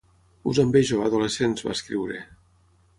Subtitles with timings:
[0.51, 2.21] Us envejo, adolescents, va escriure.